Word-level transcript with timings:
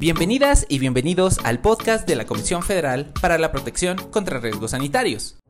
Bienvenidas 0.00 0.64
y 0.68 0.78
bienvenidos 0.78 1.40
al 1.42 1.58
podcast 1.60 2.06
de 2.06 2.14
la 2.14 2.24
Comisión 2.24 2.62
Federal 2.62 3.12
para 3.20 3.36
la 3.36 3.50
Protección 3.50 3.96
contra 4.12 4.38
Riesgos 4.38 4.70
Sanitarios. 4.70 5.40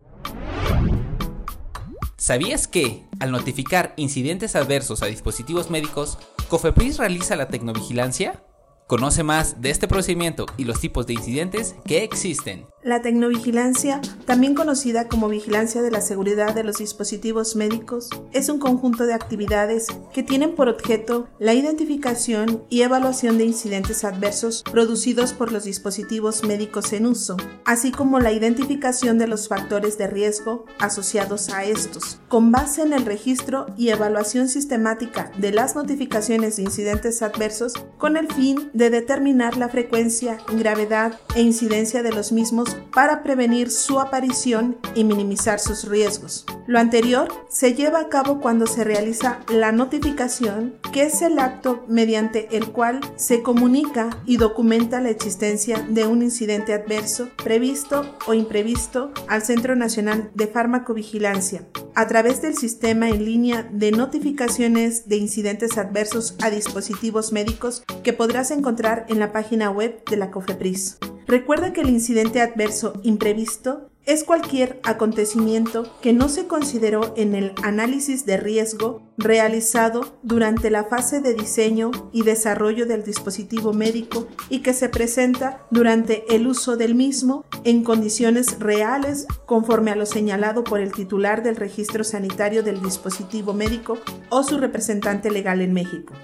¿Sabías 2.16 2.66
que, 2.66 3.04
al 3.20 3.30
notificar 3.30 3.92
incidentes 3.98 4.56
adversos 4.56 5.02
a 5.02 5.06
dispositivos 5.06 5.68
médicos, 5.68 6.18
COFEPRIS 6.48 6.96
realiza 6.96 7.36
la 7.36 7.48
tecnovigilancia? 7.48 8.42
Conoce 8.86 9.22
más 9.22 9.60
de 9.60 9.68
este 9.68 9.86
procedimiento 9.86 10.46
y 10.56 10.64
los 10.64 10.80
tipos 10.80 11.06
de 11.06 11.12
incidentes 11.12 11.76
que 11.84 12.02
existen. 12.02 12.64
La 12.84 13.02
tecnovigilancia, 13.02 14.00
también 14.24 14.54
conocida 14.54 15.08
como 15.08 15.28
vigilancia 15.28 15.82
de 15.82 15.90
la 15.90 16.00
seguridad 16.00 16.54
de 16.54 16.62
los 16.62 16.76
dispositivos 16.76 17.56
médicos, 17.56 18.08
es 18.32 18.48
un 18.48 18.60
conjunto 18.60 19.04
de 19.04 19.14
actividades 19.14 19.88
que 20.12 20.22
tienen 20.22 20.54
por 20.54 20.68
objeto 20.68 21.26
la 21.40 21.54
identificación 21.54 22.62
y 22.68 22.82
evaluación 22.82 23.36
de 23.36 23.46
incidentes 23.46 24.04
adversos 24.04 24.62
producidos 24.62 25.32
por 25.32 25.50
los 25.50 25.64
dispositivos 25.64 26.44
médicos 26.44 26.92
en 26.92 27.06
uso, 27.06 27.36
así 27.64 27.90
como 27.90 28.20
la 28.20 28.30
identificación 28.30 29.18
de 29.18 29.26
los 29.26 29.48
factores 29.48 29.98
de 29.98 30.06
riesgo 30.06 30.64
asociados 30.78 31.48
a 31.48 31.64
estos, 31.64 32.20
con 32.28 32.52
base 32.52 32.82
en 32.82 32.92
el 32.92 33.06
registro 33.06 33.66
y 33.76 33.88
evaluación 33.88 34.48
sistemática 34.48 35.32
de 35.36 35.50
las 35.50 35.74
notificaciones 35.74 36.56
de 36.56 36.62
incidentes 36.62 37.22
adversos 37.22 37.72
con 37.98 38.16
el 38.16 38.32
fin 38.32 38.70
de 38.72 38.90
determinar 38.90 39.56
la 39.56 39.68
frecuencia, 39.68 40.38
gravedad 40.52 41.18
e 41.34 41.42
incidencia 41.42 42.04
de 42.04 42.12
los 42.12 42.30
mismos 42.30 42.67
para 42.92 43.22
prevenir 43.22 43.70
su 43.70 44.00
aparición 44.00 44.76
y 44.94 45.04
minimizar 45.04 45.60
sus 45.60 45.88
riesgos. 45.88 46.46
Lo 46.66 46.78
anterior 46.78 47.28
se 47.48 47.74
lleva 47.74 48.00
a 48.00 48.08
cabo 48.08 48.40
cuando 48.40 48.66
se 48.66 48.84
realiza 48.84 49.40
la 49.48 49.72
notificación, 49.72 50.74
que 50.92 51.04
es 51.04 51.22
el 51.22 51.38
acto 51.38 51.84
mediante 51.88 52.56
el 52.56 52.72
cual 52.72 53.00
se 53.16 53.42
comunica 53.42 54.10
y 54.26 54.36
documenta 54.36 55.00
la 55.00 55.10
existencia 55.10 55.84
de 55.88 56.06
un 56.06 56.22
incidente 56.22 56.72
adverso 56.72 57.28
previsto 57.42 58.16
o 58.26 58.34
imprevisto 58.34 59.12
al 59.28 59.42
Centro 59.42 59.76
Nacional 59.76 60.30
de 60.34 60.46
Farmacovigilancia 60.46 61.62
a 61.94 62.06
través 62.06 62.42
del 62.42 62.56
sistema 62.56 63.08
en 63.08 63.24
línea 63.24 63.68
de 63.72 63.90
notificaciones 63.90 65.08
de 65.08 65.16
incidentes 65.16 65.78
adversos 65.78 66.36
a 66.40 66.48
dispositivos 66.48 67.32
médicos 67.32 67.82
que 68.04 68.12
podrás 68.12 68.52
encontrar 68.52 69.04
en 69.08 69.18
la 69.18 69.32
página 69.32 69.70
web 69.70 70.04
de 70.08 70.16
la 70.16 70.30
COFEPRIS. 70.30 70.98
Recuerda 71.28 71.74
que 71.74 71.82
el 71.82 71.90
incidente 71.90 72.40
adverso 72.40 72.94
imprevisto 73.02 73.90
es 74.06 74.24
cualquier 74.24 74.80
acontecimiento 74.82 75.92
que 76.00 76.14
no 76.14 76.30
se 76.30 76.46
consideró 76.46 77.12
en 77.18 77.34
el 77.34 77.52
análisis 77.62 78.24
de 78.24 78.38
riesgo 78.38 79.02
realizado 79.18 80.18
durante 80.22 80.70
la 80.70 80.84
fase 80.84 81.20
de 81.20 81.34
diseño 81.34 81.90
y 82.14 82.22
desarrollo 82.22 82.86
del 82.86 83.04
dispositivo 83.04 83.74
médico 83.74 84.26
y 84.48 84.60
que 84.60 84.72
se 84.72 84.88
presenta 84.88 85.66
durante 85.70 86.34
el 86.34 86.46
uso 86.46 86.78
del 86.78 86.94
mismo 86.94 87.44
en 87.64 87.84
condiciones 87.84 88.58
reales 88.58 89.26
conforme 89.44 89.90
a 89.90 89.96
lo 89.96 90.06
señalado 90.06 90.64
por 90.64 90.80
el 90.80 90.92
titular 90.92 91.42
del 91.42 91.56
registro 91.56 92.04
sanitario 92.04 92.62
del 92.62 92.80
dispositivo 92.80 93.52
médico 93.52 93.98
o 94.30 94.42
su 94.42 94.56
representante 94.56 95.30
legal 95.30 95.60
en 95.60 95.74
México 95.74 96.14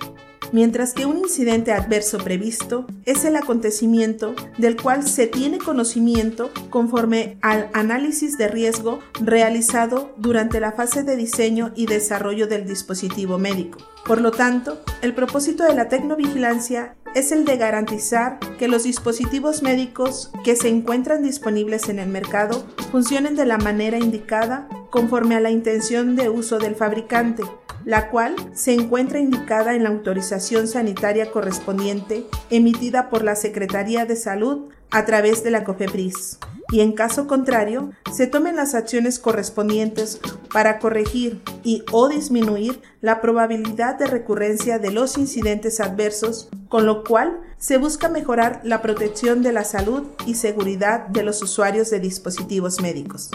mientras 0.55 0.95
que 0.95 1.05
un 1.05 1.19
incidente 1.19 1.73
adverso 1.73 2.19
previsto 2.19 2.87
es 3.07 3.25
el 3.25 3.35
acontecimiento 3.35 4.37
del 4.57 4.81
cual 4.81 5.03
se 5.03 5.27
tiene 5.27 5.59
conocimiento 5.59 6.53
conforme 6.71 7.39
al 7.43 7.71
análisis 7.73 8.39
de 8.39 8.47
riesgo 8.47 9.01
realizado 9.21 10.15
durante 10.17 10.61
la 10.61 10.71
fase 10.71 11.03
de 11.03 11.17
diseño 11.17 11.73
y 11.75 11.87
desarrollo 11.87 12.47
del 12.47 12.69
dispositivo 12.69 13.37
médico. 13.37 13.79
Por 14.07 14.21
lo 14.21 14.31
tanto, 14.31 14.81
el 15.03 15.13
propósito 15.13 15.65
de 15.65 15.75
la 15.75 15.89
tecnovigilancia 15.89 16.95
es 17.17 17.33
el 17.33 17.45
de 17.45 17.57
garantizar 17.57 18.39
que 18.57 18.69
los 18.69 18.85
dispositivos 18.85 19.61
médicos 19.61 20.31
que 20.45 20.55
se 20.55 20.69
encuentran 20.69 21.25
disponibles 21.25 21.89
en 21.89 21.99
el 21.99 22.09
mercado 22.09 22.65
funcionen 22.93 23.35
de 23.35 23.45
la 23.45 23.59
manera 23.59 23.99
indicada 23.99 24.69
conforme 24.91 25.35
a 25.35 25.41
la 25.41 25.51
intención 25.51 26.15
de 26.15 26.29
uso 26.29 26.61
del 26.61 26.77
fabricante, 26.77 27.43
la 27.85 28.11
cual 28.11 28.35
se 28.55 28.75
encuentra 28.75 29.19
indicada 29.19 29.75
en 29.75 29.83
la 29.83 29.91
autorización 29.91 30.69
sanitaria 30.69 31.31
correspondiente 31.31 32.27
emitida 32.51 33.11
por 33.11 33.25
la 33.25 33.37
Secretaría 33.37 34.07
de 34.07 34.17
Salud 34.17 34.71
a 34.91 35.05
través 35.05 35.43
de 35.45 35.51
la 35.51 35.65
COFEPRIS 35.65 36.39
y 36.75 36.81
en 36.81 36.93
caso 36.93 37.27
contrario 37.27 37.93
se 38.13 38.27
tomen 38.27 38.57
las 38.57 38.75
acciones 38.75 39.19
correspondientes 39.19 40.21
para 40.53 40.79
corregir 40.79 41.41
y 41.63 41.85
o 41.93 42.09
disminuir 42.09 42.81
la 43.01 43.21
probabilidad 43.21 43.97
de 43.99 44.07
recurrencia 44.07 44.79
de 44.79 44.91
los 44.91 45.19
incidentes 45.19 45.81
adversos, 45.81 46.49
con 46.69 46.87
lo 46.87 47.05
cual 47.05 47.41
se 47.59 47.79
busca 47.79 48.09
mejorar 48.09 48.61
la 48.65 48.83
protección 48.83 49.43
de 49.43 49.53
la 49.53 49.65
salud 49.65 50.05
y 50.27 50.35
seguridad 50.35 51.07
de 51.09 51.23
los 51.23 51.43
usuarios 51.43 51.91
de 51.91 52.01
dispositivos 52.01 52.81
médicos. 52.81 53.31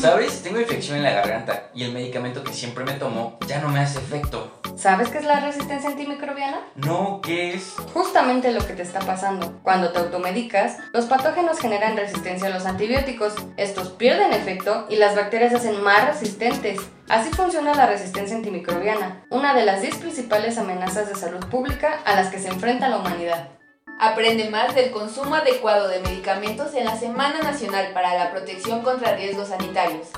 ¿Sabes? 0.00 0.42
Tengo 0.42 0.58
infección 0.58 0.96
en 0.96 1.02
la 1.02 1.10
garganta 1.10 1.64
y 1.74 1.84
el 1.84 1.92
medicamento 1.92 2.42
que 2.42 2.54
siempre 2.54 2.84
me 2.84 2.94
tomo 2.94 3.38
ya 3.46 3.60
no 3.60 3.68
me 3.68 3.80
hace 3.80 3.98
efecto. 3.98 4.50
¿Sabes 4.74 5.10
qué 5.10 5.18
es 5.18 5.26
la 5.26 5.40
resistencia 5.40 5.90
antimicrobiana? 5.90 6.62
No, 6.74 7.20
¿qué 7.22 7.52
es? 7.52 7.74
Justamente 7.92 8.50
lo 8.50 8.66
que 8.66 8.72
te 8.72 8.80
está 8.80 9.00
pasando. 9.00 9.60
Cuando 9.62 9.92
te 9.92 9.98
automedicas, 9.98 10.78
los 10.94 11.04
patógenos 11.04 11.58
generan 11.58 11.98
resistencia 11.98 12.48
a 12.48 12.50
los 12.50 12.64
antibióticos. 12.64 13.34
Estos 13.58 13.90
pierden 13.90 14.32
efecto 14.32 14.86
y 14.88 14.96
las 14.96 15.14
bacterias 15.16 15.50
se 15.50 15.58
hacen 15.58 15.82
más 15.82 16.06
resistentes. 16.06 16.80
Así 17.10 17.28
funciona 17.28 17.74
la 17.74 17.84
resistencia 17.84 18.34
antimicrobiana, 18.34 19.26
una 19.28 19.52
de 19.52 19.66
las 19.66 19.82
10 19.82 19.96
principales 19.96 20.56
amenazas 20.56 21.10
de 21.10 21.14
salud 21.14 21.44
pública 21.50 22.00
a 22.06 22.14
las 22.14 22.28
que 22.28 22.38
se 22.38 22.48
enfrenta 22.48 22.88
la 22.88 23.00
humanidad. 23.00 23.59
Aprende 24.02 24.48
más 24.48 24.74
del 24.74 24.92
consumo 24.92 25.34
adecuado 25.34 25.86
de 25.86 26.00
medicamentos 26.00 26.72
en 26.74 26.86
la 26.86 26.96
Semana 26.96 27.42
Nacional 27.42 27.92
para 27.92 28.14
la 28.14 28.30
Protección 28.30 28.80
contra 28.80 29.14
Riesgos 29.14 29.48
Sanitarios. 29.48 30.08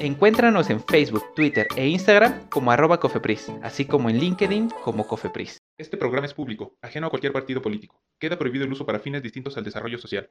Encuéntranos 0.00 0.70
en 0.70 0.82
Facebook, 0.82 1.22
Twitter 1.36 1.68
e 1.76 1.86
Instagram 1.86 2.48
como 2.50 2.72
arroba 2.72 2.98
cofepris, 2.98 3.48
así 3.62 3.84
como 3.84 4.10
en 4.10 4.18
LinkedIn 4.18 4.70
como 4.82 5.06
cofepris. 5.06 5.62
Este 5.78 5.96
programa 5.96 6.26
es 6.26 6.34
público, 6.34 6.76
ajeno 6.82 7.06
a 7.06 7.10
cualquier 7.10 7.32
partido 7.32 7.62
político. 7.62 8.02
Queda 8.18 8.36
prohibido 8.36 8.64
el 8.64 8.72
uso 8.72 8.84
para 8.84 8.98
fines 8.98 9.22
distintos 9.22 9.56
al 9.56 9.62
desarrollo 9.62 9.98
social. 9.98 10.28